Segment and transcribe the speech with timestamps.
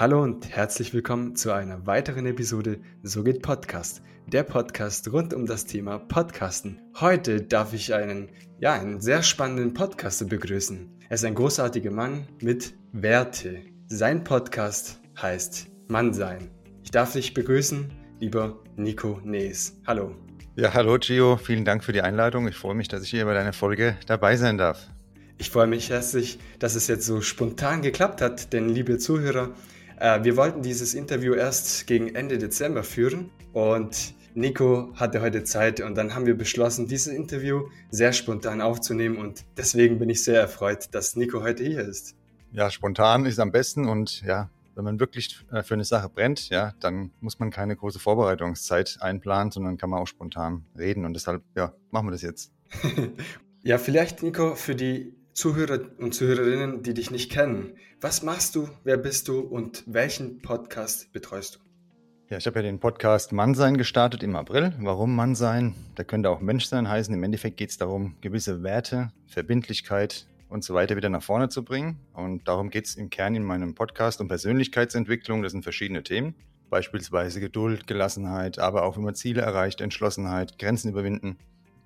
[0.00, 5.44] Hallo und herzlich willkommen zu einer weiteren Episode So geht Podcast, der Podcast rund um
[5.44, 6.80] das Thema Podcasten.
[7.00, 8.28] Heute darf ich einen,
[8.60, 11.00] ja, einen sehr spannenden Podcaster begrüßen.
[11.08, 13.60] Er ist ein großartiger Mann mit Werte.
[13.88, 16.48] Sein Podcast heißt Mannsein.
[16.84, 17.90] Ich darf dich begrüßen,
[18.20, 19.80] lieber Nico Nees.
[19.84, 20.14] Hallo.
[20.54, 22.46] Ja, hallo Gio, vielen Dank für die Einladung.
[22.46, 24.86] Ich freue mich, dass ich hier bei deiner Folge dabei sein darf.
[25.38, 29.54] Ich freue mich herzlich, dass es jetzt so spontan geklappt hat, denn liebe Zuhörer,
[30.00, 35.96] wir wollten dieses Interview erst gegen Ende Dezember führen und Nico hatte heute Zeit und
[35.96, 40.86] dann haben wir beschlossen, dieses Interview sehr spontan aufzunehmen und deswegen bin ich sehr erfreut,
[40.92, 42.14] dass Nico heute hier ist.
[42.52, 46.50] Ja, spontan ist am besten und ja, wenn man wirklich äh, für eine Sache brennt,
[46.50, 51.14] ja, dann muss man keine große Vorbereitungszeit einplanen, sondern kann man auch spontan reden und
[51.14, 52.52] deshalb, ja, machen wir das jetzt.
[53.64, 57.76] ja, vielleicht, Nico, für die Zuhörer und Zuhörerinnen, die dich nicht kennen.
[58.00, 61.58] Was machst du, wer bist du und welchen Podcast betreust du?
[62.28, 64.72] Ja, ich habe ja den Podcast Mannsein gestartet im April.
[64.80, 65.76] Warum Mannsein?
[65.94, 67.14] Da könnte auch Menschsein heißen.
[67.14, 71.62] Im Endeffekt geht es darum, gewisse Werte, Verbindlichkeit und so weiter wieder nach vorne zu
[71.62, 72.00] bringen.
[72.14, 75.44] Und darum geht es im Kern in meinem Podcast um Persönlichkeitsentwicklung.
[75.44, 76.34] Das sind verschiedene Themen.
[76.68, 81.38] Beispielsweise Geduld, Gelassenheit, aber auch, man Ziele erreicht, Entschlossenheit, Grenzen überwinden.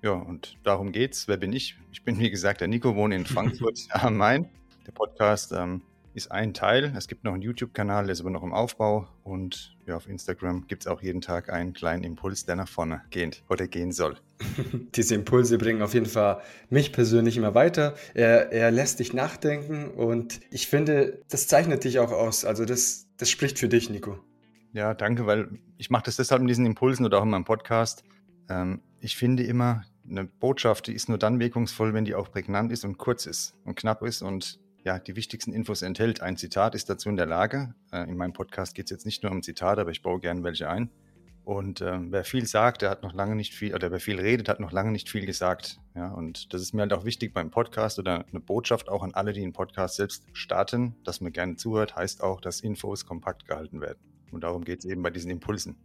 [0.03, 1.29] Ja, und darum geht's.
[1.29, 1.77] Wer bin ich?
[1.93, 4.49] Ich bin, wie gesagt, der Nico, wohne in Frankfurt am Main.
[4.85, 5.81] Der Podcast ähm,
[6.13, 6.93] ist ein Teil.
[6.97, 9.07] Es gibt noch einen YouTube-Kanal, der ist aber noch im Aufbau.
[9.23, 13.01] Und ja, auf Instagram gibt es auch jeden Tag einen kleinen Impuls, der nach vorne
[13.11, 14.17] geht oder gehen soll.
[14.93, 17.95] Diese Impulse bringen auf jeden Fall mich persönlich immer weiter.
[18.13, 22.43] Er, er lässt dich nachdenken und ich finde, das zeichnet dich auch aus.
[22.43, 24.19] Also das, das spricht für dich, Nico.
[24.73, 28.03] Ja, danke, weil ich mache das deshalb in diesen Impulsen oder auch in meinem Podcast.
[28.49, 32.71] Ähm, ich finde immer, eine Botschaft, die ist nur dann wirkungsvoll, wenn die auch prägnant
[32.71, 36.21] ist und kurz ist und knapp ist und ja, die wichtigsten Infos enthält.
[36.21, 37.73] Ein Zitat ist dazu in der Lage.
[37.91, 40.43] Äh, in meinem Podcast geht es jetzt nicht nur um Zitate, aber ich baue gerne
[40.43, 40.89] welche ein.
[41.45, 44.47] Und äh, wer viel sagt, der hat noch lange nicht viel, oder wer viel redet,
[44.47, 45.79] hat noch lange nicht viel gesagt.
[45.95, 49.13] Ja, und das ist mir halt auch wichtig beim Podcast oder eine Botschaft auch an
[49.13, 53.45] alle, die einen Podcast selbst starten, dass man gerne zuhört, heißt auch, dass Infos kompakt
[53.45, 53.99] gehalten werden.
[54.31, 55.75] Und darum geht es eben bei diesen Impulsen.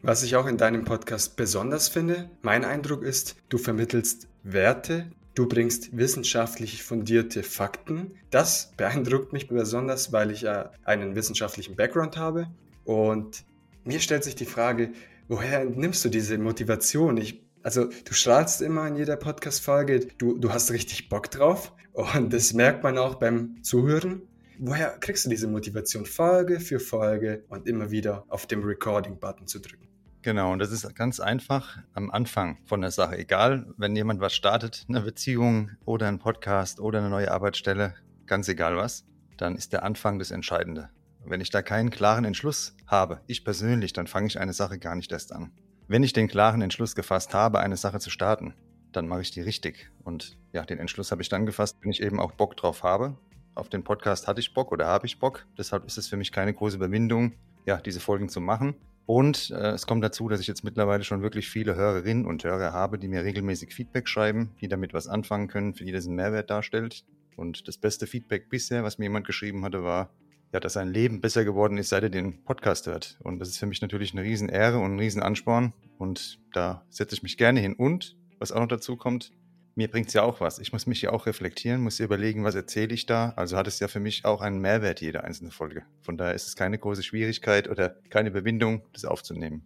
[0.00, 5.48] Was ich auch in deinem Podcast besonders finde, mein Eindruck ist, du vermittelst Werte, du
[5.48, 8.12] bringst wissenschaftlich fundierte Fakten.
[8.30, 12.46] Das beeindruckt mich besonders, weil ich ja einen wissenschaftlichen Background habe.
[12.84, 13.44] Und
[13.82, 14.92] mir stellt sich die Frage,
[15.26, 17.16] woher nimmst du diese Motivation?
[17.16, 22.32] Ich, also du strahlst immer in jeder Podcast-Folge, du, du hast richtig Bock drauf und
[22.32, 24.22] das merkt man auch beim Zuhören.
[24.60, 29.58] Woher kriegst du diese Motivation, Folge für Folge und immer wieder auf dem Recording-Button zu
[29.58, 29.87] drücken?
[30.28, 33.16] Genau, und das ist ganz einfach am Anfang von der Sache.
[33.16, 37.94] Egal, wenn jemand was startet, eine Beziehung oder ein Podcast oder eine neue Arbeitsstelle,
[38.26, 39.06] ganz egal was,
[39.38, 40.90] dann ist der Anfang das Entscheidende.
[41.24, 44.96] Wenn ich da keinen klaren Entschluss habe, ich persönlich, dann fange ich eine Sache gar
[44.96, 45.50] nicht erst an.
[45.86, 48.52] Wenn ich den klaren Entschluss gefasst habe, eine Sache zu starten,
[48.92, 49.90] dann mache ich die richtig.
[50.04, 53.16] Und ja, den Entschluss habe ich dann gefasst, wenn ich eben auch Bock drauf habe
[53.58, 55.44] auf den Podcast hatte ich Bock oder habe ich Bock.
[55.58, 57.32] Deshalb ist es für mich keine große Überwindung,
[57.66, 58.76] ja, diese Folgen zu machen.
[59.08, 62.74] Und äh, es kommt dazu, dass ich jetzt mittlerweile schon wirklich viele Hörerinnen und Hörer
[62.74, 66.16] habe, die mir regelmäßig Feedback schreiben, die damit was anfangen können, für die das einen
[66.16, 67.06] Mehrwert darstellt.
[67.34, 70.10] Und das beste Feedback bisher, was mir jemand geschrieben hatte, war,
[70.52, 73.18] ja, dass sein Leben besser geworden ist, seit er den Podcast hört.
[73.22, 75.72] Und das ist für mich natürlich eine Riesenehre und ein Riesenansporn.
[75.96, 77.72] Und da setze ich mich gerne hin.
[77.72, 79.32] Und was auch noch dazu kommt,
[79.78, 80.58] mir bringt es ja auch was.
[80.58, 83.32] Ich muss mich ja auch reflektieren, muss überlegen, was erzähle ich da.
[83.36, 85.84] Also hat es ja für mich auch einen Mehrwert, jede einzelne Folge.
[86.02, 89.64] Von daher ist es keine große Schwierigkeit oder keine Überwindung, das aufzunehmen.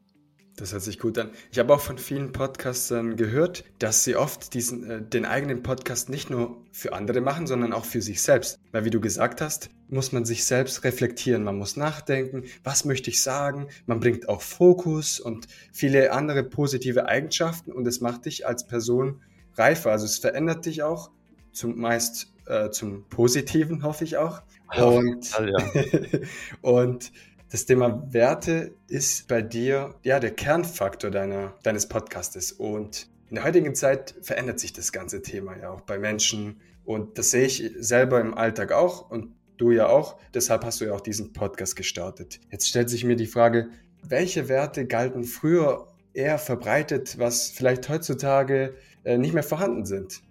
[0.54, 1.30] Das hört sich gut an.
[1.50, 6.10] Ich habe auch von vielen Podcastern gehört, dass sie oft diesen, äh, den eigenen Podcast
[6.10, 8.60] nicht nur für andere machen, sondern auch für sich selbst.
[8.70, 11.42] Weil wie du gesagt hast, muss man sich selbst reflektieren.
[11.42, 13.68] Man muss nachdenken, was möchte ich sagen.
[13.86, 19.22] Man bringt auch Fokus und viele andere positive Eigenschaften und es macht dich als Person
[19.56, 19.90] reifer.
[19.90, 21.10] Also es verändert dich auch,
[21.52, 24.42] zum meist äh, zum Positiven, hoffe ich auch.
[24.76, 26.20] Und, Fall, ja.
[26.62, 27.12] und
[27.50, 32.52] das Thema Werte ist bei dir ja der Kernfaktor deiner, deines Podcastes.
[32.52, 36.60] Und in der heutigen Zeit verändert sich das ganze Thema ja auch bei Menschen.
[36.84, 40.18] Und das sehe ich selber im Alltag auch und du ja auch.
[40.34, 42.40] Deshalb hast du ja auch diesen Podcast gestartet.
[42.50, 43.68] Jetzt stellt sich mir die Frage,
[44.02, 48.74] welche Werte galten früher eher verbreitet, was vielleicht heutzutage
[49.04, 50.22] äh, nicht mehr vorhanden sind.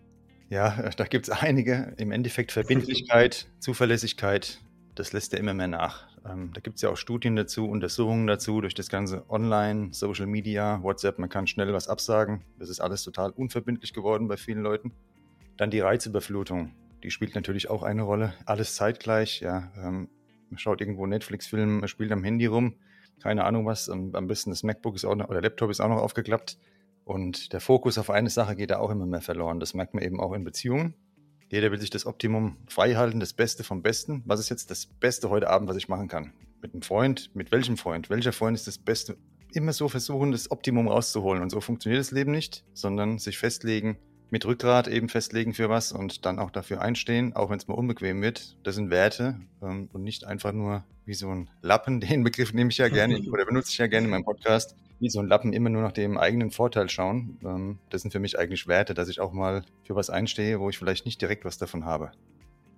[0.49, 1.93] Ja, da gibt es einige.
[1.97, 4.61] Im Endeffekt Verbindlichkeit, Zuverlässigkeit,
[4.95, 6.07] das lässt ja immer mehr nach.
[6.29, 10.27] Ähm, da gibt es ja auch Studien dazu, Untersuchungen dazu, durch das ganze Online, Social
[10.27, 12.43] Media, WhatsApp, man kann schnell was absagen.
[12.59, 14.91] Das ist alles total unverbindlich geworden bei vielen Leuten.
[15.57, 16.73] Dann die Reizüberflutung,
[17.03, 18.33] die spielt natürlich auch eine Rolle.
[18.45, 19.71] Alles zeitgleich, ja.
[19.77, 20.09] Ähm,
[20.57, 22.75] schaut irgendwo Netflix-Film, spielt am Handy rum,
[23.21, 26.01] keine Ahnung was, am, besten das MacBook ist auch noch, oder Laptop ist auch noch
[26.01, 26.57] aufgeklappt.
[27.03, 29.59] Und der Fokus auf eine Sache geht da auch immer mehr verloren.
[29.59, 30.93] Das merkt man eben auch in Beziehungen.
[31.49, 34.23] Jeder will sich das Optimum freihalten, das Beste vom Besten.
[34.25, 36.31] Was ist jetzt das Beste heute Abend, was ich machen kann?
[36.61, 37.31] Mit einem Freund?
[37.35, 38.09] Mit welchem Freund?
[38.09, 39.17] Welcher Freund ist das Beste?
[39.51, 41.41] Immer so versuchen, das Optimum rauszuholen.
[41.41, 43.97] Und so funktioniert das Leben nicht, sondern sich festlegen,
[44.29, 47.73] mit Rückgrat eben festlegen für was und dann auch dafür einstehen, auch wenn es mal
[47.73, 48.55] unbequem wird.
[48.63, 51.99] Das sind Werte ähm, und nicht einfach nur wie so ein Lappen.
[51.99, 54.75] Den Begriff nehme ich ja gerne oder benutze ich ja gerne in meinem Podcast.
[54.99, 57.37] Wie so ein Lappen immer nur nach dem eigenen Vorteil schauen.
[57.43, 60.69] Ähm, das sind für mich eigentlich Werte, dass ich auch mal für was einstehe, wo
[60.69, 62.11] ich vielleicht nicht direkt was davon habe.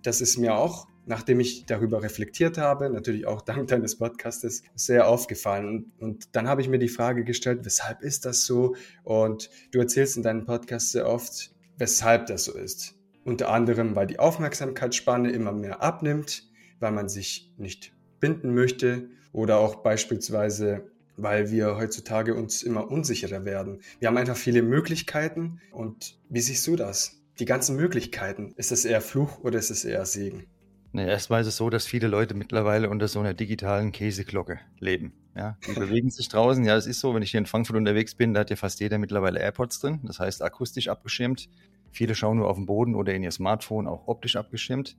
[0.02, 5.08] Das ist mir auch, nachdem ich darüber reflektiert habe, natürlich auch dank deines Podcastes, sehr
[5.08, 5.92] aufgefallen.
[6.00, 8.76] Und dann habe ich mir die Frage gestellt, weshalb ist das so?
[9.04, 12.96] Und du erzählst in deinem Podcast sehr oft, weshalb das so ist.
[13.26, 16.50] Unter anderem, weil die Aufmerksamkeitsspanne immer mehr abnimmt,
[16.80, 17.94] weil man sich nicht
[18.24, 23.82] binden möchte oder auch beispielsweise, weil wir heutzutage uns immer unsicherer werden.
[24.00, 27.24] Wir haben einfach viele Möglichkeiten und wie siehst du das?
[27.40, 28.54] die ganzen Möglichkeiten.
[28.58, 30.46] Ist es eher Fluch oder ist es eher Segen?
[30.92, 35.14] Nee, erstmal ist es so, dass viele Leute mittlerweile unter so einer digitalen Käseglocke leben.
[35.36, 36.64] Ja, die bewegen sich draußen.
[36.64, 38.80] Ja, es ist so, wenn ich hier in Frankfurt unterwegs bin, da hat ja fast
[38.80, 40.02] jeder mittlerweile AirPods drin.
[40.04, 41.50] Das heißt, akustisch abgeschirmt.
[41.92, 44.96] Viele schauen nur auf den Boden oder in ihr Smartphone, auch optisch abgeschirmt.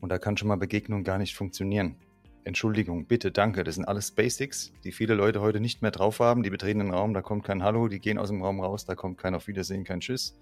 [0.00, 1.96] Und da kann schon mal Begegnung gar nicht funktionieren.
[2.44, 3.62] Entschuldigung, bitte, danke.
[3.62, 6.42] Das sind alles Basics, die viele Leute heute nicht mehr drauf haben.
[6.42, 8.96] Die betreten den Raum, da kommt kein Hallo, die gehen aus dem Raum raus, da
[8.96, 10.36] kommt kein Auf Wiedersehen, kein Tschüss.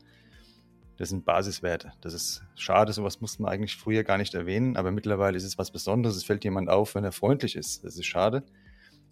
[0.96, 1.92] Das sind Basiswerte.
[2.00, 5.58] Das ist schade, sowas musste man eigentlich früher gar nicht erwähnen, aber mittlerweile ist es
[5.58, 6.16] was Besonderes.
[6.16, 7.84] Es fällt jemand auf, wenn er freundlich ist.
[7.84, 8.44] Das ist schade.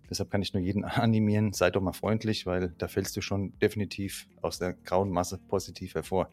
[0.09, 3.59] Deshalb kann ich nur jeden animieren, sei doch mal freundlich, weil da fällst du schon
[3.59, 6.31] definitiv aus der grauen Masse positiv hervor.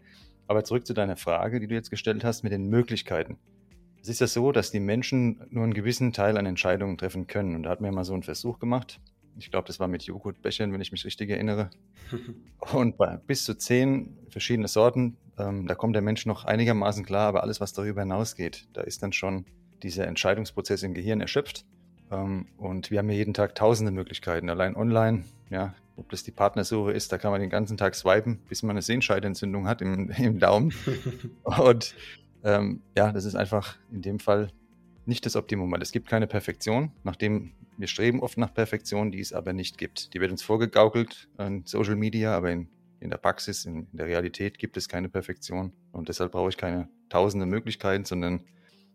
[0.47, 3.37] Aber zurück zu deiner Frage, die du jetzt gestellt hast mit den Möglichkeiten.
[4.05, 7.55] Es ist ja so, dass die Menschen nur einen gewissen Teil an Entscheidungen treffen können.
[7.55, 8.99] Und da hat mir mal so einen Versuch gemacht.
[9.39, 11.71] Ich glaube, das war mit Joghurtbechern, wenn ich mich richtig erinnere.
[12.71, 17.27] Und bei bis zu zehn verschiedene Sorten, ähm, da kommt der Mensch noch einigermaßen klar,
[17.29, 19.45] aber alles, was darüber hinausgeht, da ist dann schon
[19.81, 21.65] dieser Entscheidungsprozess im Gehirn erschöpft.
[22.11, 26.31] Ähm, und wir haben ja jeden Tag tausende Möglichkeiten, allein online, ja, ob das die
[26.31, 30.09] Partnersuche ist, da kann man den ganzen Tag swipen, bis man eine Sehenscheidentzündung hat im,
[30.17, 30.75] im Daumen.
[31.43, 31.95] und
[32.45, 34.49] ähm, ja, das ist einfach in dem Fall
[35.05, 39.19] nicht das Optimum, weil es gibt keine Perfektion, nachdem wir streben oft nach Perfektion, die
[39.19, 40.13] es aber nicht gibt.
[40.13, 42.69] Die wird uns vorgegaukelt in Social Media, aber in,
[42.99, 45.73] in der Praxis, in, in der Realität gibt es keine Perfektion.
[45.91, 48.43] Und deshalb brauche ich keine tausende Möglichkeiten, sondern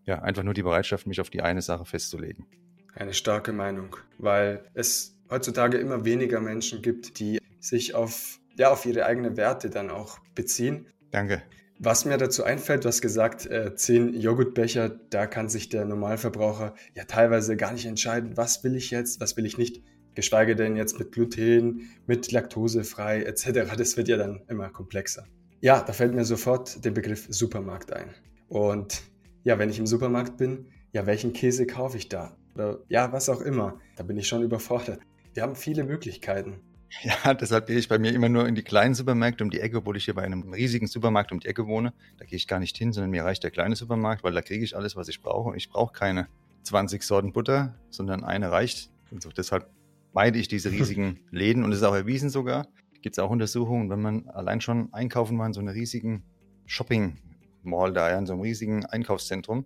[0.06, 2.46] ja, einfach nur die Bereitschaft, mich auf die eine Sache festzulegen.
[2.94, 8.86] Eine starke Meinung, weil es heutzutage immer weniger Menschen gibt, die sich auf, ja, auf
[8.86, 10.86] ihre eigenen Werte dann auch beziehen.
[11.10, 11.42] Danke.
[11.82, 16.74] Was mir dazu einfällt, du hast gesagt, äh, zehn Joghurtbecher, da kann sich der Normalverbraucher
[16.94, 19.82] ja teilweise gar nicht entscheiden, was will ich jetzt, was will ich nicht.
[20.14, 23.74] Geschweige denn jetzt mit Gluten, mit Laktosefrei etc.
[23.78, 25.24] Das wird ja dann immer komplexer.
[25.62, 28.10] Ja, da fällt mir sofort der Begriff Supermarkt ein.
[28.50, 29.00] Und
[29.44, 32.36] ja, wenn ich im Supermarkt bin, ja, welchen Käse kaufe ich da?
[32.56, 33.80] Oder ja, was auch immer.
[33.96, 35.00] Da bin ich schon überfordert.
[35.32, 36.60] Wir haben viele Möglichkeiten.
[37.02, 39.78] Ja, deshalb gehe ich bei mir immer nur in die kleinen Supermärkte um die Ecke,
[39.78, 41.92] obwohl ich hier bei einem riesigen Supermarkt um die Ecke wohne.
[42.18, 44.64] Da gehe ich gar nicht hin, sondern mir reicht der kleine Supermarkt, weil da kriege
[44.64, 45.50] ich alles, was ich brauche.
[45.50, 46.28] Und ich brauche keine
[46.64, 48.90] 20 Sorten Butter, sondern eine reicht.
[49.10, 49.70] Und so, deshalb
[50.12, 52.66] meide ich diese riesigen Läden und es ist auch erwiesen sogar.
[53.02, 56.22] Gibt es auch Untersuchungen, wenn man allein schon einkaufen war in so einer riesigen
[56.66, 59.64] Shopping-Mall da, ja, in so einem riesigen Einkaufszentrum,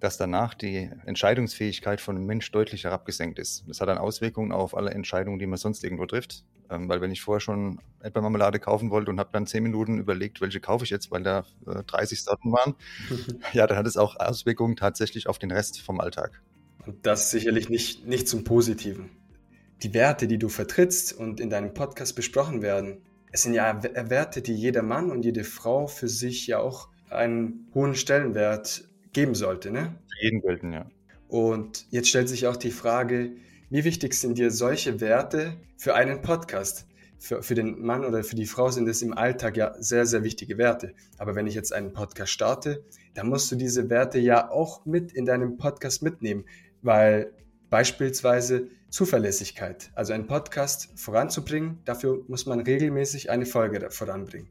[0.00, 3.64] dass danach die Entscheidungsfähigkeit von einem Mensch deutlich herabgesenkt ist.
[3.66, 6.44] Das hat dann Auswirkungen auf alle Entscheidungen, die man sonst irgendwo trifft.
[6.70, 9.98] Ähm, weil wenn ich vorher schon etwa Marmelade kaufen wollte und habe dann zehn Minuten
[9.98, 12.74] überlegt, welche kaufe ich jetzt, weil da äh, 30 Sorten waren,
[13.52, 16.42] ja, dann hat es auch Auswirkungen tatsächlich auf den Rest vom Alltag.
[16.86, 19.10] Und das sicherlich nicht, nicht zum Positiven.
[19.82, 24.42] Die Werte, die du vertrittst und in deinem Podcast besprochen werden, es sind ja Werte,
[24.42, 28.84] die jeder Mann und jede Frau für sich ja auch einen hohen Stellenwert
[29.14, 29.94] geben sollte, ne?
[30.12, 30.86] Für jeden gelten, ja.
[31.28, 33.32] Und jetzt stellt sich auch die Frage,
[33.70, 36.86] wie wichtig sind dir solche Werte für einen Podcast?
[37.18, 40.22] Für, für den Mann oder für die Frau sind es im Alltag ja sehr, sehr
[40.22, 40.92] wichtige Werte.
[41.16, 45.12] Aber wenn ich jetzt einen Podcast starte, dann musst du diese Werte ja auch mit
[45.12, 46.44] in deinem Podcast mitnehmen,
[46.82, 47.32] weil
[47.70, 54.50] beispielsweise Zuverlässigkeit, also einen Podcast voranzubringen, dafür muss man regelmäßig eine Folge voranbringen.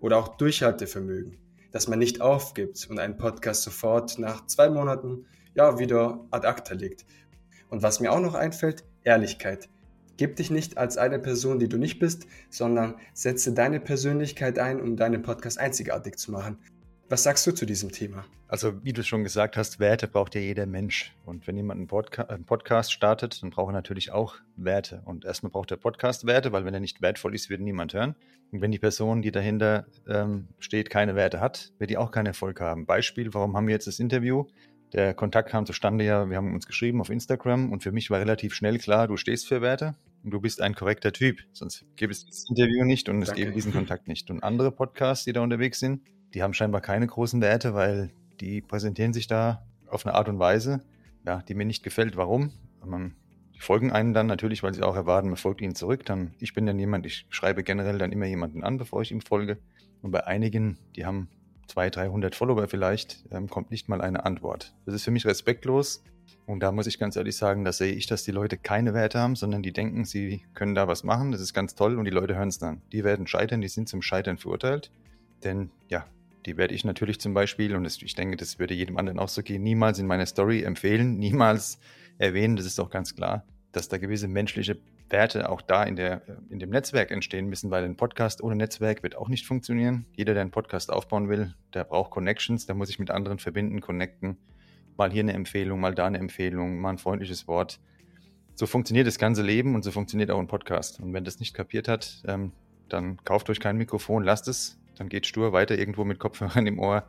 [0.00, 1.38] Oder auch Durchhaltevermögen
[1.70, 6.74] dass man nicht aufgibt und einen Podcast sofort nach zwei Monaten ja wieder ad acta
[6.74, 7.04] legt.
[7.68, 9.68] Und was mir auch noch einfällt, Ehrlichkeit.
[10.16, 14.80] Gib dich nicht als eine Person, die du nicht bist, sondern setze deine Persönlichkeit ein,
[14.80, 16.58] um deinen Podcast einzigartig zu machen.
[17.10, 18.26] Was sagst du zu diesem Thema?
[18.48, 21.14] Also, wie du schon gesagt hast, Werte braucht ja jeder Mensch.
[21.24, 25.00] Und wenn jemand einen, Podca einen, Podcast startet, dann braucht er natürlich auch Werte.
[25.06, 28.14] Und erstmal braucht der Podcast Werte, weil wenn er nicht wertvoll ist, wird niemand hören.
[28.52, 32.26] Und wenn die Person, die dahinter ähm, steht, keine Werte hat, wird die auch keinen
[32.26, 32.84] Erfolg haben.
[32.84, 34.44] Beispiel, warum haben wir jetzt das Interview?
[34.92, 38.20] Der Kontakt kam zustande ja, wir haben uns geschrieben auf Instagram und für mich war
[38.20, 41.40] relativ schnell klar, du stehst für Werte und du bist ein korrekter Typ.
[41.52, 44.30] Sonst gäbe es das Interview nicht und es gäbe diesen Kontakt nicht.
[44.30, 46.02] Und andere Podcasts, die da unterwegs sind,
[46.34, 50.38] die haben scheinbar keine großen Werte, weil die präsentieren sich da auf eine Art und
[50.38, 50.82] Weise,
[51.26, 52.16] ja, die mir nicht gefällt.
[52.16, 52.52] Warum?
[52.84, 53.14] Man,
[53.54, 56.04] die folgen einem dann natürlich, weil sie auch erwarten, man folgt ihnen zurück.
[56.06, 59.20] Dann, ich bin dann jemand, ich schreibe generell dann immer jemanden an, bevor ich ihm
[59.20, 59.58] folge.
[60.02, 61.28] Und bei einigen, die haben
[61.68, 64.74] 200, 300 Follower vielleicht, ähm, kommt nicht mal eine Antwort.
[64.86, 66.02] Das ist für mich respektlos.
[66.46, 69.18] Und da muss ich ganz ehrlich sagen, da sehe ich, dass die Leute keine Werte
[69.18, 71.32] haben, sondern die denken, sie können da was machen.
[71.32, 72.82] Das ist ganz toll und die Leute hören es dann.
[72.92, 74.90] Die werden scheitern, die sind zum Scheitern verurteilt.
[75.44, 76.06] Denn ja,
[76.48, 79.28] die werde ich natürlich zum Beispiel, und das, ich denke, das würde jedem anderen auch
[79.28, 81.78] so gehen, niemals in meiner Story empfehlen, niemals
[82.16, 82.56] erwähnen.
[82.56, 84.78] Das ist auch ganz klar, dass da gewisse menschliche
[85.10, 89.02] Werte auch da in, der, in dem Netzwerk entstehen müssen, weil ein Podcast ohne Netzwerk
[89.02, 90.06] wird auch nicht funktionieren.
[90.16, 93.82] Jeder, der einen Podcast aufbauen will, der braucht Connections, der muss sich mit anderen verbinden,
[93.82, 94.38] connecten.
[94.96, 97.78] Mal hier eine Empfehlung, mal da eine Empfehlung, mal ein freundliches Wort.
[98.54, 100.98] So funktioniert das ganze Leben und so funktioniert auch ein Podcast.
[101.00, 102.52] Und wenn das nicht kapiert hat, ähm,
[102.88, 106.78] dann kauft euch kein Mikrofon, lasst es, dann geht stur weiter irgendwo mit Kopfhörern im
[106.78, 107.06] Ohr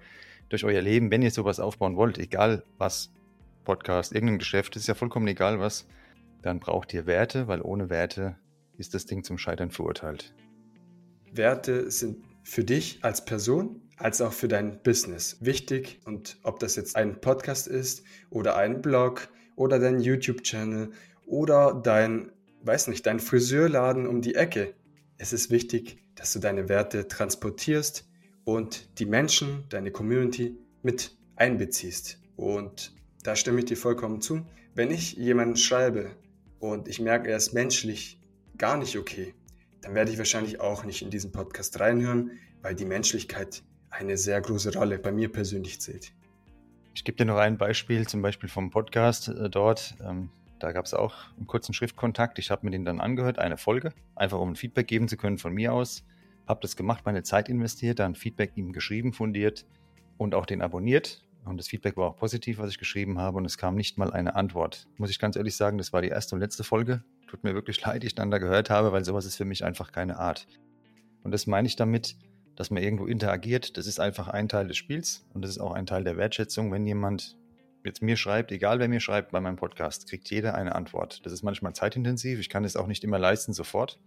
[0.49, 3.11] durch euer Leben, wenn ihr sowas aufbauen wollt, egal was,
[3.65, 5.87] Podcast, irgendein Geschäft, ist ja vollkommen egal was,
[6.41, 8.35] dann braucht ihr Werte, weil ohne Werte
[8.77, 10.33] ist das Ding zum Scheitern verurteilt.
[11.31, 16.75] Werte sind für dich als Person als auch für dein Business wichtig und ob das
[16.75, 20.91] jetzt ein Podcast ist oder ein Blog oder dein YouTube-Channel
[21.25, 22.31] oder dein,
[22.63, 24.73] weiß nicht, dein Friseurladen um die Ecke.
[25.21, 28.07] Es ist wichtig, dass du deine Werte transportierst
[28.45, 32.21] und die Menschen, deine Community mit einbeziehst.
[32.37, 34.45] Und da stimme ich dir vollkommen zu.
[34.75, 36.15] Wenn ich jemanden schreibe
[36.59, 38.21] und ich merke, er ist menschlich
[38.57, 39.35] gar nicht okay,
[39.81, 44.39] dann werde ich wahrscheinlich auch nicht in diesen Podcast reinhören, weil die Menschlichkeit eine sehr
[44.39, 46.13] große Rolle bei mir persönlich zählt.
[46.95, 49.95] Ich gebe dir noch ein Beispiel, zum Beispiel vom Podcast äh, dort.
[50.59, 52.37] Da gab es auch einen kurzen Schriftkontakt.
[52.37, 55.37] Ich habe mir den dann angehört, eine Folge, einfach um ein Feedback geben zu können
[55.37, 56.05] von mir aus.
[56.47, 59.65] Habe das gemacht, meine Zeit investiert, dann Feedback ihm geschrieben, fundiert
[60.17, 61.23] und auch den abonniert.
[61.45, 63.37] Und das Feedback war auch positiv, was ich geschrieben habe.
[63.37, 64.87] Und es kam nicht mal eine Antwort.
[64.97, 67.03] Muss ich ganz ehrlich sagen, das war die erste und letzte Folge.
[67.27, 69.91] Tut mir wirklich leid, ich dann da gehört habe, weil sowas ist für mich einfach
[69.91, 70.47] keine Art.
[71.23, 72.17] Und das meine ich damit,
[72.55, 73.77] dass man irgendwo interagiert.
[73.77, 76.71] Das ist einfach ein Teil des Spiels und das ist auch ein Teil der Wertschätzung,
[76.73, 77.37] wenn jemand
[77.83, 81.25] jetzt mir schreibt, egal wer mir schreibt bei meinem Podcast, kriegt jeder eine Antwort.
[81.25, 83.99] Das ist manchmal zeitintensiv, ich kann es auch nicht immer leisten sofort.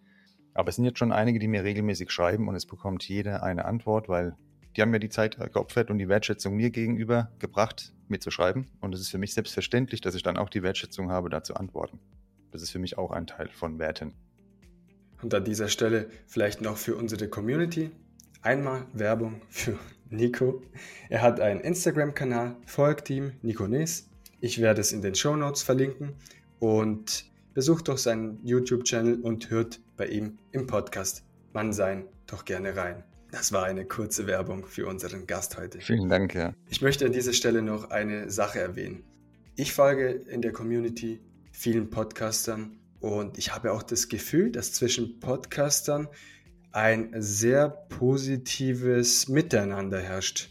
[0.54, 3.64] Aber es sind jetzt schon einige, die mir regelmäßig schreiben und es bekommt jeder eine
[3.64, 4.36] Antwort, weil
[4.76, 8.68] die haben mir die Zeit geopfert und die Wertschätzung mir gegenüber gebracht, mir zu schreiben.
[8.80, 11.54] Und es ist für mich selbstverständlich, dass ich dann auch die Wertschätzung habe, da zu
[11.54, 11.98] antworten.
[12.50, 14.14] Das ist für mich auch ein Teil von Werten.
[15.22, 17.90] Und an dieser Stelle vielleicht noch für unsere Community
[18.42, 19.78] einmal Werbung für
[20.12, 20.62] Nico.
[21.08, 24.08] Er hat einen Instagram-Kanal, folgt ihm, Nico Nes.
[24.40, 26.14] Ich werde es in den Show Notes verlinken
[26.58, 32.76] und besucht doch seinen YouTube-Channel und hört bei ihm im Podcast Mann sein doch gerne
[32.76, 33.04] rein.
[33.30, 35.80] Das war eine kurze Werbung für unseren Gast heute.
[35.80, 36.54] Vielen Dank, ja.
[36.68, 39.04] Ich möchte an dieser Stelle noch eine Sache erwähnen.
[39.56, 45.20] Ich folge in der Community vielen Podcastern und ich habe auch das Gefühl, dass zwischen
[45.20, 46.08] Podcastern
[46.72, 50.48] ein sehr positives Miteinander herrscht.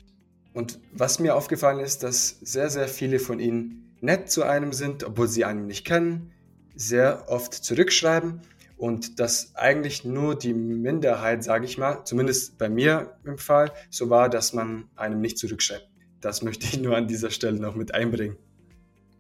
[0.54, 5.04] Und was mir aufgefallen ist, dass sehr, sehr viele von ihnen nett zu einem sind,
[5.04, 6.32] obwohl sie einen nicht kennen,
[6.76, 8.42] sehr oft zurückschreiben
[8.78, 14.10] und dass eigentlich nur die Minderheit, sage ich mal, zumindest bei mir im Fall, so
[14.10, 15.88] war, dass man einem nicht zurückschreibt.
[16.20, 18.38] Das möchte ich nur an dieser Stelle noch mit einbringen.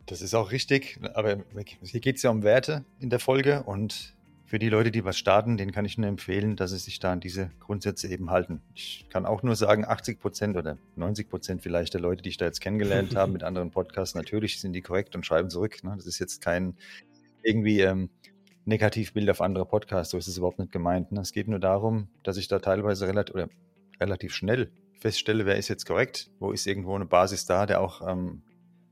[0.08, 1.38] Das ist auch richtig, aber
[1.84, 4.16] hier geht es ja um Werte in der Folge und
[4.52, 7.14] für die Leute, die was starten, denen kann ich nur empfehlen, dass sie sich da
[7.14, 8.62] an diese Grundsätze eben halten.
[8.76, 12.36] Ich kann auch nur sagen, 80 Prozent oder 90 Prozent vielleicht der Leute, die ich
[12.36, 15.82] da jetzt kennengelernt habe mit anderen Podcasts, natürlich sind die korrekt und schreiben zurück.
[15.86, 15.94] Ne?
[15.96, 16.76] Das ist jetzt kein
[17.44, 18.10] irgendwie ähm,
[18.66, 21.14] Negativbild auf andere Podcasts, so ist es überhaupt nicht gemeint.
[21.14, 21.22] Ne?
[21.22, 23.48] Es geht nur darum, dass ich da teilweise relativ, oder
[24.02, 28.06] relativ schnell feststelle, wer ist jetzt korrekt, wo ist irgendwo eine Basis da, der auch
[28.06, 28.42] ähm,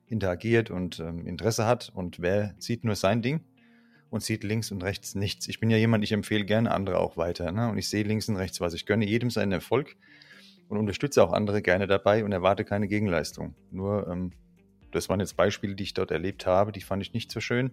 [0.07, 3.41] interagiert und ähm, Interesse hat und wer sieht nur sein Ding
[4.09, 5.47] und sieht links und rechts nichts.
[5.47, 7.51] Ich bin ja jemand, ich empfehle gerne andere auch weiter.
[7.51, 7.69] Ne?
[7.69, 8.73] Und ich sehe links und rechts was.
[8.73, 9.95] Ich gönne jedem seinen Erfolg
[10.67, 13.55] und unterstütze auch andere gerne dabei und erwarte keine Gegenleistung.
[13.71, 14.31] Nur, ähm,
[14.91, 17.71] das waren jetzt Beispiele, die ich dort erlebt habe, die fand ich nicht so schön.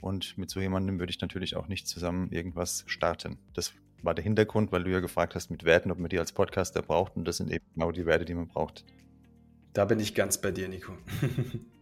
[0.00, 3.38] Und mit so jemandem würde ich natürlich auch nicht zusammen irgendwas starten.
[3.54, 6.32] Das war der Hintergrund, weil du ja gefragt hast mit Werten, ob man die als
[6.32, 7.16] Podcaster braucht.
[7.16, 8.84] Und das sind eben genau die Werte, die man braucht.
[9.72, 10.92] Da bin ich ganz bei dir, Nico.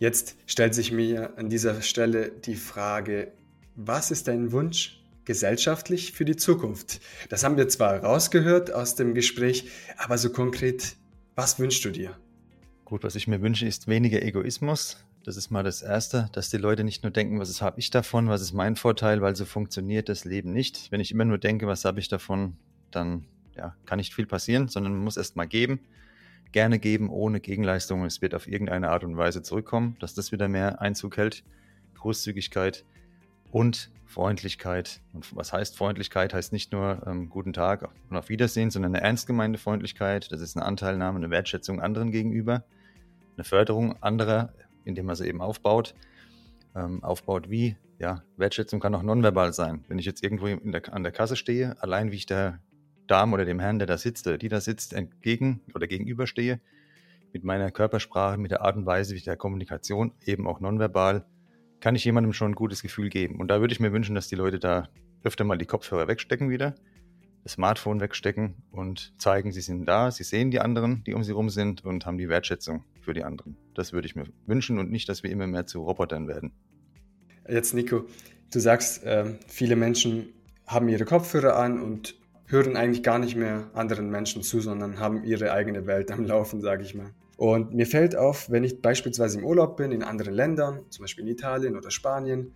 [0.00, 3.32] Jetzt stellt sich mir an dieser Stelle die Frage,
[3.76, 7.02] was ist dein Wunsch gesellschaftlich für die Zukunft?
[7.28, 10.96] Das haben wir zwar rausgehört aus dem Gespräch, aber so konkret,
[11.34, 12.16] was wünschst du dir?
[12.86, 15.04] Gut, was ich mir wünsche, ist weniger Egoismus.
[15.22, 18.30] Das ist mal das Erste, dass die Leute nicht nur denken, was habe ich davon,
[18.30, 20.90] was ist mein Vorteil, weil so funktioniert das Leben nicht.
[20.90, 22.56] Wenn ich immer nur denke, was habe ich davon,
[22.90, 25.80] dann ja, kann nicht viel passieren, sondern man muss erst mal geben.
[26.52, 28.04] Gerne geben, ohne Gegenleistung.
[28.04, 31.44] Es wird auf irgendeine Art und Weise zurückkommen, dass das wieder mehr Einzug hält.
[31.94, 32.84] Großzügigkeit
[33.52, 35.00] und Freundlichkeit.
[35.12, 36.34] Und was heißt Freundlichkeit?
[36.34, 40.32] Heißt nicht nur ähm, guten Tag und auf Wiedersehen, sondern eine ernst gemeinte Freundlichkeit.
[40.32, 42.64] Das ist eine Anteilnahme, eine Wertschätzung anderen gegenüber,
[43.36, 44.52] eine Förderung anderer,
[44.84, 45.94] indem man sie eben aufbaut.
[46.74, 47.76] Ähm, aufbaut wie?
[47.98, 49.84] Ja, Wertschätzung kann auch nonverbal sein.
[49.88, 52.60] Wenn ich jetzt irgendwo der, an der Kasse stehe, allein wie ich der
[53.10, 56.60] Dame oder dem Herrn, der da sitzt oder die da sitzt, entgegen oder gegenüberstehe,
[57.32, 61.24] mit meiner Körpersprache, mit der Art und Weise, wie der Kommunikation, eben auch nonverbal,
[61.80, 63.40] kann ich jemandem schon ein gutes Gefühl geben.
[63.40, 64.88] Und da würde ich mir wünschen, dass die Leute da
[65.22, 66.74] öfter mal die Kopfhörer wegstecken wieder,
[67.42, 71.32] das Smartphone wegstecken und zeigen, sie sind da, sie sehen die anderen, die um sie
[71.32, 73.56] rum sind und haben die Wertschätzung für die anderen.
[73.74, 76.52] Das würde ich mir wünschen und nicht, dass wir immer mehr zu Robotern werden.
[77.48, 78.04] Jetzt, Nico,
[78.52, 80.28] du sagst, äh, viele Menschen
[80.66, 82.19] haben ihre Kopfhörer an und
[82.50, 86.60] hören eigentlich gar nicht mehr anderen Menschen zu, sondern haben ihre eigene Welt am Laufen,
[86.60, 87.10] sage ich mal.
[87.36, 91.24] Und mir fällt auf, wenn ich beispielsweise im Urlaub bin, in anderen Ländern, zum Beispiel
[91.24, 92.54] in Italien oder Spanien,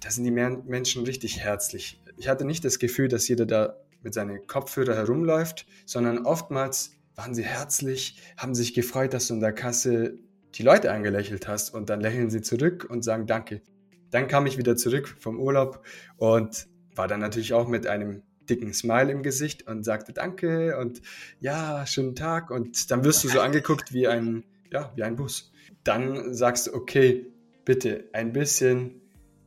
[0.00, 2.02] da sind die Menschen richtig herzlich.
[2.18, 7.34] Ich hatte nicht das Gefühl, dass jeder da mit seinen Kopfhörer herumläuft, sondern oftmals waren
[7.34, 10.18] sie herzlich, haben sich gefreut, dass du in der Kasse
[10.54, 13.62] die Leute angelächelt hast und dann lächeln sie zurück und sagen Danke.
[14.10, 15.82] Dann kam ich wieder zurück vom Urlaub
[16.16, 21.02] und war dann natürlich auch mit einem dicken Smile im Gesicht und sagte Danke und
[21.40, 22.50] ja, schönen Tag.
[22.50, 25.52] Und dann wirst du so angeguckt wie ein, ja, wie ein Bus.
[25.84, 27.26] Dann sagst du, okay,
[27.64, 29.00] bitte ein bisschen,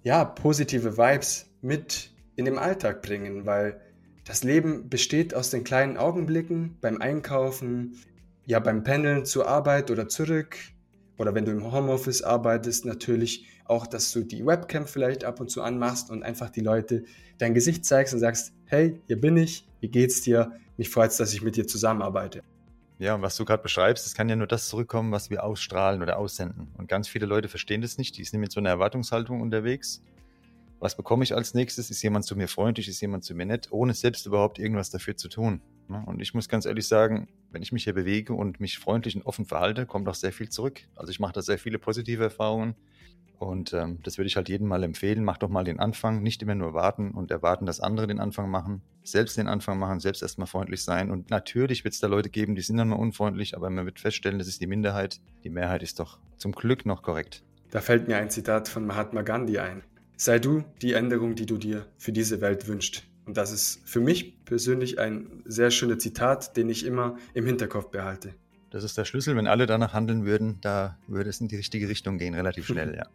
[0.04, 3.82] ja, positive Vibes mit in den Alltag bringen, weil
[4.26, 7.98] das Leben besteht aus den kleinen Augenblicken beim Einkaufen,
[8.46, 10.58] ja, beim Pendeln zur Arbeit oder zurück.
[11.18, 15.50] Oder wenn du im Homeoffice arbeitest, natürlich auch, dass du die Webcam vielleicht ab und
[15.50, 17.04] zu anmachst und einfach die Leute
[17.38, 20.52] dein Gesicht zeigst und sagst, hey, hier bin ich, wie geht's dir?
[20.78, 22.44] Mich freut's, dass ich mit dir zusammenarbeite.
[23.00, 26.04] Ja, und was du gerade beschreibst, es kann ja nur das zurückkommen, was wir ausstrahlen
[26.04, 26.68] oder aussenden.
[26.78, 30.04] Und ganz viele Leute verstehen das nicht, die sind mit so einer Erwartungshaltung unterwegs.
[30.80, 31.90] Was bekomme ich als nächstes?
[31.90, 32.88] Ist jemand zu mir freundlich?
[32.88, 33.70] Ist jemand zu mir nett?
[33.72, 35.62] Ohne selbst überhaupt irgendwas dafür zu tun.
[35.88, 36.04] Ne?
[36.06, 39.26] Und ich muss ganz ehrlich sagen, wenn ich mich hier bewege und mich freundlich und
[39.26, 40.82] offen verhalte, kommt auch sehr viel zurück.
[40.96, 42.76] Also ich mache da sehr viele positive Erfahrungen.
[43.40, 45.24] Und ähm, das würde ich halt jedem mal empfehlen.
[45.24, 48.52] Mach doch mal den Anfang, nicht immer nur warten und erwarten, dass andere den Anfang
[48.52, 48.82] machen.
[49.04, 51.10] Selbst den Anfang machen, selbst erstmal freundlich sein.
[51.10, 54.02] Und natürlich wird es da Leute geben, die sind dann mal unfreundlich, aber man wird
[54.02, 55.22] feststellen, das ist die Minderheit.
[55.46, 57.42] Die Mehrheit ist doch zum Glück noch korrekt.
[57.72, 59.84] Da fällt mir ein Zitat von Mahatma Gandhi ein.
[60.18, 63.04] Sei du die Änderung, die du dir für diese Welt wünschst.
[63.26, 67.90] Und das ist für mich persönlich ein sehr schönes Zitat, den ich immer im Hinterkopf
[67.90, 68.34] behalte.
[68.70, 69.36] Das ist der Schlüssel.
[69.36, 72.96] Wenn alle danach handeln würden, da würde es in die richtige Richtung gehen, relativ schnell,
[72.98, 73.08] ja.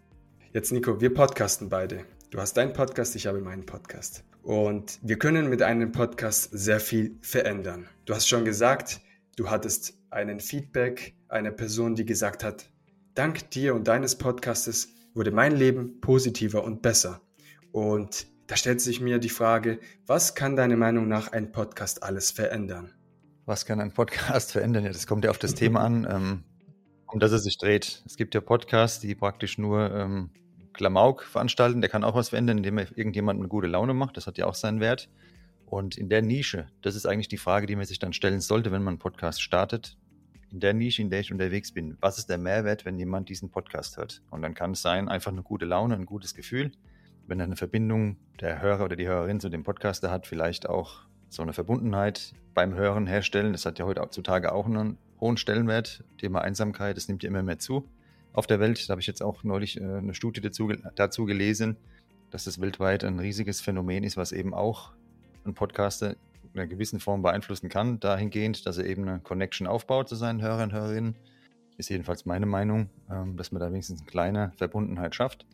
[0.54, 2.04] Jetzt, Nico, wir podcasten beide.
[2.30, 4.22] Du hast deinen Podcast, ich habe meinen Podcast.
[4.44, 7.88] Und wir können mit einem Podcast sehr viel verändern.
[8.04, 9.00] Du hast schon gesagt,
[9.36, 12.70] du hattest einen Feedback einer Person, die gesagt hat,
[13.16, 17.20] dank dir und deines Podcastes wurde mein Leben positiver und besser.
[17.72, 22.30] Und da stellt sich mir die Frage, was kann deiner Meinung nach ein Podcast alles
[22.30, 22.92] verändern?
[23.44, 24.84] Was kann ein Podcast verändern?
[24.84, 26.44] Ja, das kommt ja auf das Thema an, ähm,
[27.08, 28.04] um das es sich dreht.
[28.06, 30.30] Es gibt ja Podcasts, die praktisch nur ähm,
[30.74, 34.16] Klamauk veranstalten, der kann auch was verändern, indem er irgendjemandem eine gute Laune macht.
[34.16, 35.08] Das hat ja auch seinen Wert.
[35.64, 38.70] Und in der Nische, das ist eigentlich die Frage, die man sich dann stellen sollte,
[38.70, 39.96] wenn man einen Podcast startet.
[40.50, 43.50] In der Nische, in der ich unterwegs bin, was ist der Mehrwert, wenn jemand diesen
[43.50, 44.22] Podcast hört?
[44.30, 46.72] Und dann kann es sein, einfach eine gute Laune, ein gutes Gefühl.
[47.26, 51.06] Wenn er eine Verbindung der Hörer oder die Hörerin zu dem Podcaster hat, vielleicht auch
[51.28, 53.52] so eine Verbundenheit beim Hören herstellen.
[53.52, 56.04] Das hat ja heutzutage auch einen hohen Stellenwert.
[56.18, 57.88] Thema Einsamkeit, das nimmt ja immer mehr zu
[58.35, 58.87] auf der Welt.
[58.87, 61.77] Da habe ich jetzt auch neulich äh, eine Studie dazu, dazu gelesen,
[62.31, 64.92] dass das weltweit ein riesiges Phänomen ist, was eben auch
[65.47, 70.09] ein Podcaster in einer gewissen Form beeinflussen kann, dahingehend, dass er eben eine Connection aufbaut
[70.09, 71.16] zu seinen Hörern und Hörerinnen.
[71.77, 75.47] Ist jedenfalls meine Meinung, ähm, dass man da wenigstens eine kleine Verbundenheit schafft.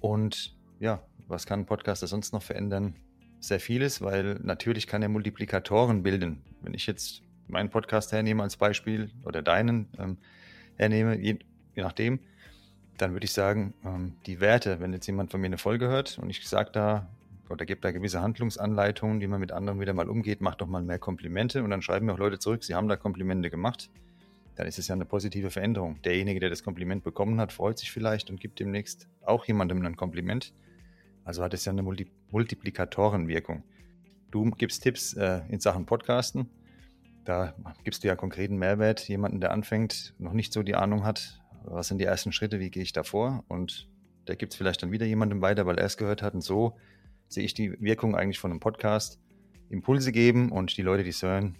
[0.00, 2.96] Und ja, was kann ein Podcaster sonst noch verändern?
[3.40, 6.42] Sehr vieles, weil natürlich kann er Multiplikatoren bilden.
[6.62, 10.18] Wenn ich jetzt meinen Podcast hernehme als Beispiel oder deinen ähm,
[10.76, 11.16] hernehme,
[11.74, 12.18] je nachdem,
[12.98, 16.18] dann würde ich sagen, ähm, die Werte, wenn jetzt jemand von mir eine Folge hört
[16.18, 17.08] und ich sage da
[17.48, 20.82] oder gibt da gewisse Handlungsanleitungen, wie man mit anderen wieder mal umgeht, macht doch mal
[20.82, 23.90] mehr Komplimente und dann schreiben mir auch Leute zurück, sie haben da Komplimente gemacht.
[24.56, 26.00] Dann ist es ja eine positive Veränderung.
[26.02, 29.96] Derjenige, der das Kompliment bekommen hat, freut sich vielleicht und gibt demnächst auch jemandem ein
[29.96, 30.54] Kompliment.
[31.24, 33.64] Also hat es ja eine Multi Multiplikatorenwirkung.
[34.30, 36.48] Du gibst Tipps äh, in Sachen Podcasten.
[37.24, 39.08] Da gibst du ja konkreten Mehrwert.
[39.08, 42.70] Jemanden, der anfängt, noch nicht so die Ahnung hat, was sind die ersten Schritte, wie
[42.70, 43.44] gehe ich da vor?
[43.48, 43.88] Und
[44.28, 46.34] der gibt es vielleicht dann wieder jemandem weiter, weil er es gehört hat.
[46.34, 46.76] Und so
[47.28, 49.18] sehe ich die Wirkung eigentlich von einem Podcast.
[49.70, 51.56] Impulse geben und die Leute, die es hören,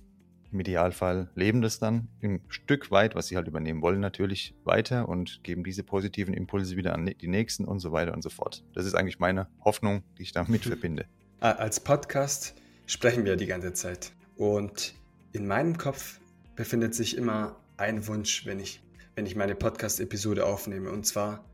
[0.54, 5.08] im Idealfall leben das dann ein Stück weit, was sie halt übernehmen wollen, natürlich weiter
[5.08, 8.62] und geben diese positiven Impulse wieder an die nächsten und so weiter und so fort.
[8.72, 11.06] Das ist eigentlich meine Hoffnung, die ich damit verbinde.
[11.40, 12.54] Als Podcast
[12.86, 14.12] sprechen wir die ganze Zeit.
[14.36, 14.94] Und
[15.32, 16.20] in meinem Kopf
[16.54, 18.80] befindet sich immer ein Wunsch, wenn ich,
[19.14, 20.90] wenn ich meine Podcast-Episode aufnehme.
[20.90, 21.44] Und zwar,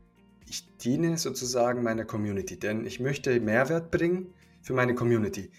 [0.47, 5.51] ich diene sozusagen meiner Community, denn ich möchte Mehrwert bringen für meine Community.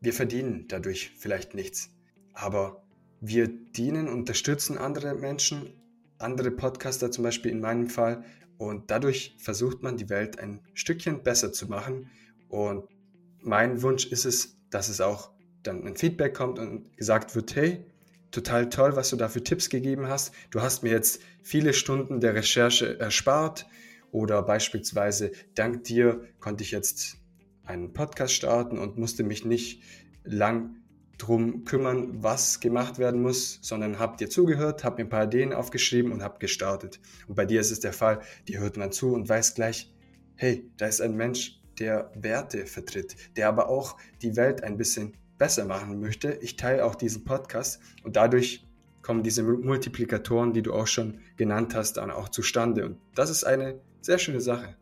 [0.00, 1.90] Wir verdienen dadurch vielleicht nichts,
[2.32, 2.82] aber
[3.20, 5.74] wir dienen, unterstützen andere Menschen,
[6.18, 8.24] andere Podcaster zum Beispiel in meinem Fall
[8.56, 12.10] und dadurch versucht man die Welt ein Stückchen besser zu machen
[12.48, 12.88] und
[13.42, 17.84] mein Wunsch ist es, dass es auch dann ein Feedback kommt und gesagt wird, hey,
[18.30, 20.32] total toll, was du da für Tipps gegeben hast.
[20.50, 23.66] Du hast mir jetzt viele Stunden der Recherche erspart
[24.12, 27.16] oder beispielsweise dank dir konnte ich jetzt
[27.64, 29.82] einen Podcast starten und musste mich nicht
[30.24, 30.76] lang
[31.18, 35.52] drum kümmern, was gemacht werden muss, sondern habe dir zugehört, habe mir ein paar Ideen
[35.52, 36.98] aufgeschrieben und habe gestartet.
[37.28, 39.92] Und bei dir ist es der Fall, dir hört man zu und weiß gleich,
[40.36, 45.14] hey, da ist ein Mensch, der Werte vertritt, der aber auch die Welt ein bisschen
[45.40, 46.38] besser machen möchte.
[46.42, 48.66] Ich teile auch diesen Podcast und dadurch
[49.02, 52.84] kommen diese Multiplikatoren, die du auch schon genannt hast, dann auch zustande.
[52.84, 54.76] Und das ist eine sehr schöne Sache.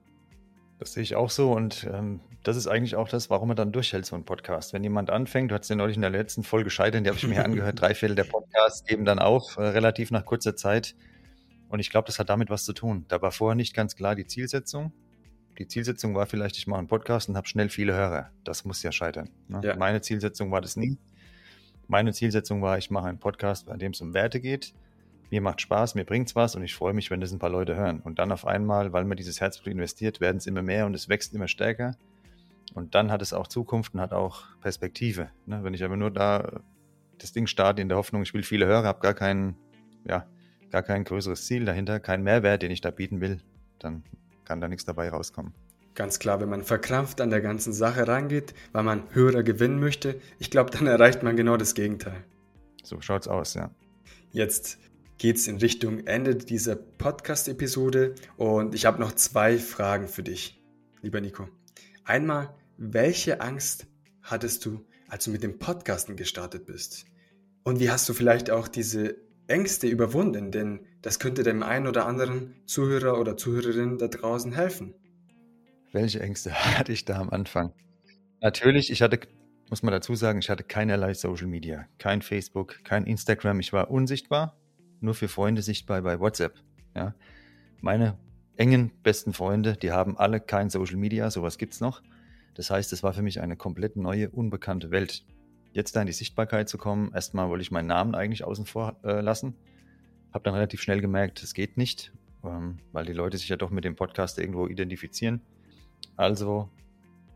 [0.81, 3.71] Das sehe ich auch so und ähm, das ist eigentlich auch das, warum man dann
[3.71, 4.73] durchhält, so ein Podcast.
[4.73, 7.27] Wenn jemand anfängt, du hast ja neulich in der letzten Folge gescheitert, die habe ich
[7.27, 10.97] mir angehört, drei Viertel der Podcasts geben dann auf, äh, relativ nach kurzer Zeit.
[11.69, 13.05] Und ich glaube, das hat damit was zu tun.
[13.07, 14.93] Da war vorher nicht ganz klar die Zielsetzung.
[15.59, 18.31] Die Zielsetzung war vielleicht, ich mache einen Podcast und habe schnell viele Hörer.
[18.45, 19.31] Das muss ja scheitern.
[19.49, 19.61] Ne?
[19.65, 19.77] Ja.
[19.77, 20.99] Meine Zielsetzung war das nie.
[21.89, 24.75] Meine Zielsetzung war, ich mache einen Podcast, bei dem es um Werte geht
[25.31, 27.77] mir macht Spaß, mir bringt's was und ich freue mich, wenn das ein paar Leute
[27.77, 28.01] hören.
[28.01, 31.09] Und dann auf einmal, weil man dieses Herzblut investiert, werden es immer mehr und es
[31.09, 31.97] wächst immer stärker.
[32.75, 35.31] Und dann hat es auch Zukunft und hat auch Perspektive.
[35.47, 35.63] Ne?
[35.63, 36.61] Wenn ich aber nur da
[37.19, 39.57] das Ding starte in der Hoffnung, ich will viele Hörer, habe gar kein,
[40.05, 40.27] ja,
[40.71, 43.41] gar kein größeres Ziel dahinter, keinen Mehrwert, den ich da bieten will,
[43.79, 44.05] dann
[44.49, 45.53] kann da nichts dabei rauskommen.
[45.95, 50.21] Ganz klar, wenn man verkrampft an der ganzen Sache rangeht, weil man Hörer gewinnen möchte,
[50.39, 52.25] ich glaube, dann erreicht man genau das Gegenteil.
[52.83, 53.71] So schaut's aus, ja.
[54.31, 54.79] Jetzt
[55.19, 60.63] geht es in Richtung Ende dieser Podcast-Episode und ich habe noch zwei Fragen für dich,
[61.03, 61.49] lieber Nico.
[62.05, 63.87] Einmal, welche Angst
[64.23, 67.05] hattest du, als du mit dem Podcasten gestartet bist?
[67.65, 70.53] Und wie hast du vielleicht auch diese Ängste überwunden?
[70.53, 74.95] Denn das könnte dem einen oder anderen Zuhörer oder Zuhörerin da draußen helfen.
[75.93, 77.73] Welche Ängste hatte ich da am Anfang?
[78.41, 79.21] Natürlich, ich hatte,
[79.71, 83.61] muss man dazu sagen, ich hatte keinerlei Social Media, kein Facebook, kein Instagram.
[83.61, 84.57] Ich war unsichtbar
[85.01, 86.55] nur für Freunde sichtbar bei WhatsApp.
[86.95, 87.15] Ja.
[87.81, 88.19] Meine
[88.57, 92.03] engen besten Freunde, die haben alle kein Social Media, sowas gibt es noch.
[92.55, 95.25] Das heißt, es war für mich eine komplett neue, unbekannte Welt.
[95.73, 98.97] Jetzt da in die Sichtbarkeit zu kommen, erstmal wollte ich meinen Namen eigentlich außen vor
[99.05, 99.55] äh, lassen.
[100.33, 102.13] Habe dann relativ schnell gemerkt, es geht nicht,
[102.45, 105.41] ähm, weil die Leute sich ja doch mit dem Podcast irgendwo identifizieren.
[106.17, 106.69] Also,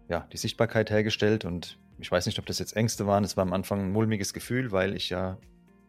[0.08, 3.24] ja, die Sichtbarkeit hergestellt und ich weiß nicht, ob das jetzt Ängste waren.
[3.24, 5.38] Es war am Anfang ein mulmiges Gefühl, weil ich ja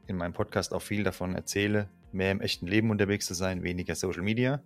[0.07, 3.95] in meinem Podcast auch viel davon erzähle, mehr im echten Leben unterwegs zu sein, weniger
[3.95, 4.61] Social Media.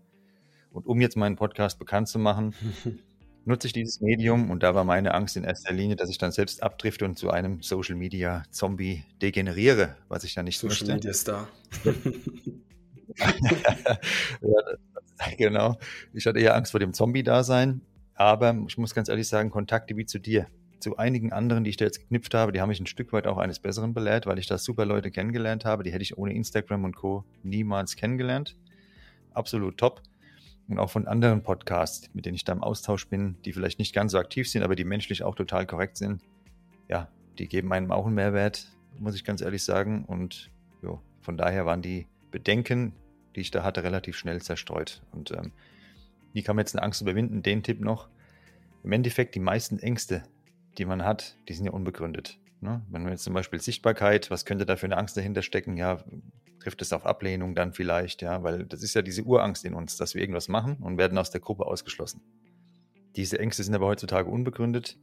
[0.71, 2.53] Und um jetzt meinen Podcast bekannt zu machen,
[3.47, 6.31] nutze ich dieses Medium und da war meine Angst in erster Linie, dass ich dann
[6.31, 10.93] selbst abdrifte und zu einem Social Media Zombie degeneriere, was ich dann nicht Social möchte.
[10.93, 11.47] Media Star.
[14.41, 14.77] ja,
[15.37, 15.77] genau.
[16.13, 17.81] Ich hatte eher Angst vor dem Zombie-Dasein,
[18.13, 20.47] aber ich muss ganz ehrlich sagen, Kontakte wie zu dir,
[20.79, 23.27] zu einigen anderen, die ich da jetzt geknüpft habe, die haben mich ein Stück weit
[23.27, 25.83] auch eines Besseren belehrt, weil ich da super Leute kennengelernt habe.
[25.83, 27.23] Die hätte ich ohne Instagram und Co.
[27.43, 28.55] niemals kennengelernt.
[29.31, 30.01] Absolut top.
[30.69, 33.95] Und auch von anderen Podcasts, mit denen ich da im Austausch bin, die vielleicht nicht
[33.95, 36.21] ganz so aktiv sind, aber die menschlich auch total korrekt sind.
[36.89, 38.67] Ja, die geben einem auch einen Mehrwert,
[38.99, 40.03] muss ich ganz ehrlich sagen.
[40.05, 40.51] Und
[40.81, 42.93] jo, von daher waren die Bedenken,
[43.35, 45.01] die ich da hatte, relativ schnell zerstreut.
[45.11, 45.53] Und ähm,
[46.33, 47.43] wie kann man jetzt eine Angst überwinden?
[47.43, 48.09] Den Tipp noch.
[48.83, 50.23] Im Endeffekt, die meisten Ängste,
[50.77, 52.39] die man hat, die sind ja unbegründet.
[52.61, 52.81] Ne?
[52.89, 55.77] Wenn man jetzt zum Beispiel Sichtbarkeit, was könnte da für eine Angst dahinter stecken?
[55.77, 56.03] Ja,
[56.67, 59.95] trifft es auf Ablehnung dann vielleicht, ja, weil das ist ja diese Urangst in uns,
[59.95, 62.19] dass wir irgendwas machen und werden aus der Gruppe ausgeschlossen.
[63.15, 64.97] Diese Ängste sind aber heutzutage unbegründet.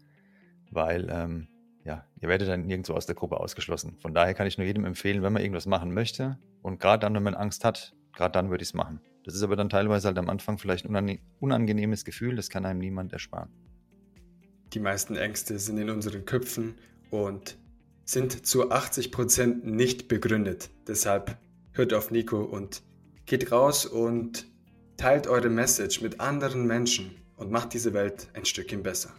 [0.71, 1.49] weil ähm,
[1.83, 3.97] ja, ihr werdet dann nirgendwo aus der Gruppe ausgeschlossen.
[3.99, 7.15] Von daher kann ich nur jedem empfehlen, wenn man irgendwas machen möchte und gerade dann,
[7.15, 9.01] wenn man Angst hat, gerade dann würde ich es machen.
[9.25, 12.81] Das ist aber dann teilweise halt am Anfang vielleicht ein unangenehmes Gefühl, das kann einem
[12.81, 13.49] niemand ersparen.
[14.75, 16.75] Die meisten Ängste sind in unseren Köpfen
[17.11, 17.57] und
[18.05, 20.69] sind zu 80 Prozent nicht begründet.
[20.87, 21.39] Deshalb
[21.75, 22.83] hört auf Nico und
[23.27, 24.47] geht raus und
[24.97, 29.11] teilt eure Message mit anderen Menschen und macht diese Welt ein Stückchen besser.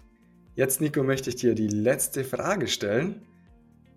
[0.56, 3.22] Jetzt, Nico, möchte ich dir die letzte Frage stellen.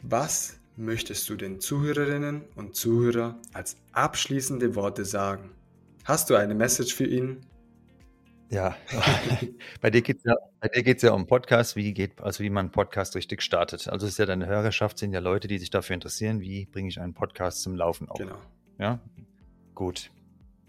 [0.02, 5.50] Was möchtest du den Zuhörerinnen und Zuhörern als abschließende Worte sagen?
[6.04, 7.46] Hast du eine Message für ihn?
[8.50, 8.76] Ja,
[9.82, 13.14] bei dir geht es ja, ja um Podcast, wie geht, also wie man einen Podcast
[13.14, 13.88] richtig startet.
[13.88, 16.88] Also es ist ja deine Hörerschaft, sind ja Leute, die sich dafür interessieren, wie bringe
[16.88, 18.18] ich einen Podcast zum Laufen auf.
[18.18, 18.38] Genau.
[18.78, 19.00] Ja,
[19.74, 20.10] gut.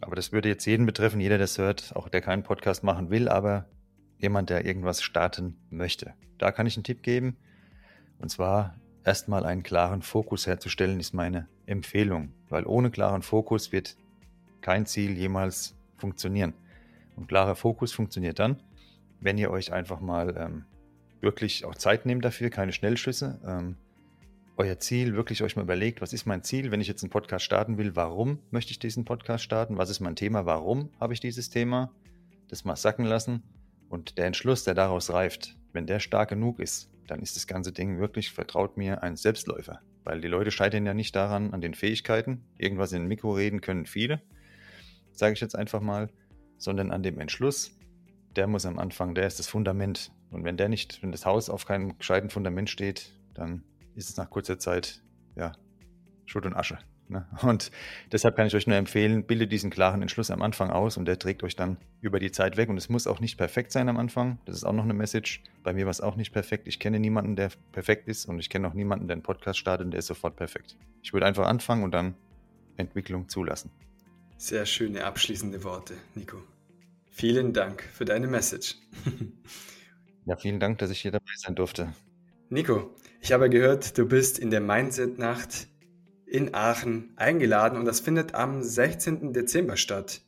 [0.01, 3.09] Aber das würde jetzt jeden betreffen, jeder, der das hört, auch der keinen Podcast machen
[3.09, 3.65] will, aber
[4.17, 6.13] jemand, der irgendwas starten möchte.
[6.37, 7.37] Da kann ich einen Tipp geben.
[8.19, 12.33] Und zwar erstmal einen klaren Fokus herzustellen, ist meine Empfehlung.
[12.49, 13.95] Weil ohne klaren Fokus wird
[14.61, 16.53] kein Ziel jemals funktionieren.
[17.19, 18.63] Und klarer Fokus funktioniert dann,
[19.19, 20.63] wenn ihr euch einfach mal ähm,
[21.19, 23.41] wirklich auch Zeit nehmt dafür, keine Schnellschüsse.
[23.45, 23.75] Ähm,
[24.55, 27.43] euer Ziel, wirklich euch mal überlegt, was ist mein Ziel, wenn ich jetzt einen Podcast
[27.43, 31.19] starten will, warum möchte ich diesen Podcast starten, was ist mein Thema, warum habe ich
[31.19, 31.91] dieses Thema,
[32.47, 33.43] das mal sacken lassen
[33.89, 37.73] und der Entschluss, der daraus reift, wenn der stark genug ist, dann ist das ganze
[37.73, 39.81] Ding wirklich, vertraut mir, ein Selbstläufer.
[40.05, 42.45] Weil die Leute scheitern ja nicht daran, an den Fähigkeiten.
[42.57, 44.21] Irgendwas in ein Mikro reden können viele
[45.19, 46.09] sage ich jetzt einfach mal,
[46.59, 47.75] sondern an dem Entschluss,
[48.35, 50.11] der muss am Anfang, der ist das Fundament.
[50.29, 53.63] Und wenn der nicht, wenn das Haus auf keinem gescheiten Fundament steht, dann
[53.95, 55.01] ist es nach kurzer Zeit,
[55.35, 55.53] ja,
[56.25, 56.77] Schutt und Asche.
[57.07, 57.25] Ne?
[57.41, 57.71] Und
[58.11, 61.17] deshalb kann ich euch nur empfehlen, bildet diesen klaren Entschluss am Anfang aus und der
[61.17, 62.69] trägt euch dann über die Zeit weg.
[62.69, 64.37] Und es muss auch nicht perfekt sein am Anfang.
[64.45, 65.41] Das ist auch noch eine Message.
[65.63, 66.67] Bei mir war es auch nicht perfekt.
[66.67, 69.85] Ich kenne niemanden, der perfekt ist und ich kenne auch niemanden, der einen Podcast startet
[69.85, 70.77] und der ist sofort perfekt.
[71.01, 72.13] Ich würde einfach anfangen und dann
[72.77, 73.71] Entwicklung zulassen.
[74.39, 76.37] Sehr schöne abschließende Worte, Nico.
[77.11, 78.75] Vielen Dank für deine Message.
[80.25, 81.93] ja, vielen Dank, dass ich hier dabei sein durfte.
[82.47, 85.67] Nico, ich habe gehört, du bist in der Mindset-Nacht
[86.25, 89.33] in Aachen eingeladen und das findet am 16.
[89.33, 90.21] Dezember statt.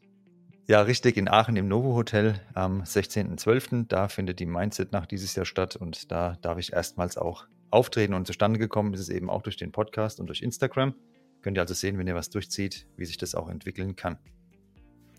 [0.68, 3.86] Ja, richtig, in Aachen im Novo Hotel am 16.12.
[3.88, 8.28] Da findet die Mindset-Nacht dieses Jahr statt und da darf ich erstmals auch auftreten und
[8.28, 10.96] zustande gekommen ist es eben auch durch den Podcast und durch Instagram.
[11.42, 14.18] Könnt ihr also sehen, wenn ihr was durchzieht, wie sich das auch entwickeln kann.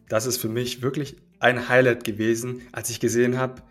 [0.09, 3.63] Das ist für mich wirklich ein Highlight gewesen, als ich gesehen habe,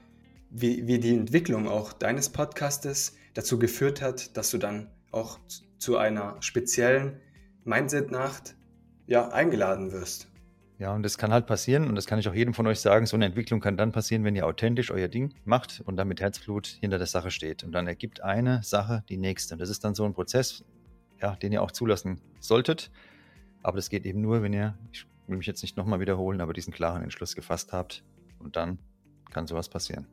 [0.49, 5.39] wie, wie die Entwicklung auch deines Podcastes dazu geführt hat, dass du dann auch
[5.77, 7.19] zu einer speziellen
[7.63, 8.55] Mindset-Nacht
[9.07, 10.27] ja, eingeladen wirst.
[10.79, 13.05] Ja, und das kann halt passieren, und das kann ich auch jedem von euch sagen,
[13.05, 16.21] so eine Entwicklung kann dann passieren, wenn ihr authentisch euer Ding macht und dann mit
[16.21, 17.63] Herzblut hinter der Sache steht.
[17.63, 19.53] Und dann ergibt eine Sache die nächste.
[19.53, 20.65] Und das ist dann so ein Prozess,
[21.21, 22.91] ja, den ihr auch zulassen solltet.
[23.63, 26.53] Aber das geht eben nur, wenn ihr, ich will mich jetzt nicht nochmal wiederholen, aber
[26.53, 28.03] diesen klaren Entschluss gefasst habt.
[28.39, 28.79] Und dann
[29.31, 30.07] kann sowas passieren.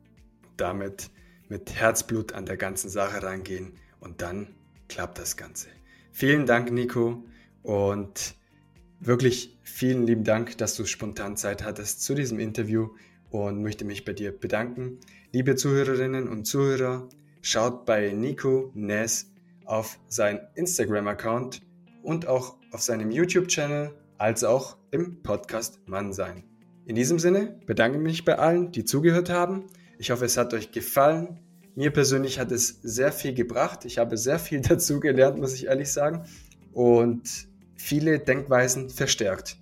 [0.57, 1.09] Damit
[1.47, 4.47] mit Herzblut an der ganzen Sache reingehen und dann
[4.87, 5.67] klappt das Ganze.
[6.11, 7.23] Vielen Dank, Nico.
[7.63, 8.35] Und
[8.99, 12.89] wirklich vielen lieben Dank, dass du spontan Zeit hattest zu diesem Interview
[13.31, 14.99] und möchte mich bei dir bedanken.
[15.31, 17.07] Liebe Zuhörerinnen und Zuhörer,
[17.41, 19.31] schaut bei Nico Ness
[19.69, 21.61] auf seinen Instagram-Account
[22.01, 26.43] und auch auf seinem YouTube-Channel als auch im Podcast Mann sein.
[26.85, 29.67] In diesem Sinne bedanke ich mich bei allen, die zugehört haben.
[29.99, 31.39] Ich hoffe, es hat euch gefallen.
[31.75, 33.85] Mir persönlich hat es sehr viel gebracht.
[33.85, 36.23] Ich habe sehr viel dazu gelernt, muss ich ehrlich sagen.
[36.73, 39.57] Und viele Denkweisen verstärkt.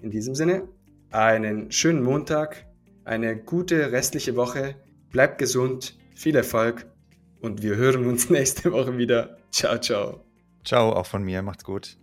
[0.00, 0.68] In diesem Sinne,
[1.10, 2.66] einen schönen Montag,
[3.04, 4.74] eine gute restliche Woche.
[5.10, 6.86] Bleibt gesund, viel Erfolg
[7.44, 9.36] und wir hören uns nächste Woche wieder.
[9.50, 10.24] Ciao, ciao.
[10.64, 11.42] Ciao, auch von mir.
[11.42, 11.96] Macht's gut.